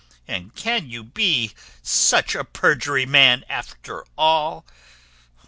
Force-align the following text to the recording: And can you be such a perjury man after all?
And 0.27 0.55
can 0.55 0.89
you 0.89 1.03
be 1.03 1.53
such 1.83 2.33
a 2.33 2.43
perjury 2.43 3.05
man 3.05 3.45
after 3.47 4.03
all? 4.17 4.65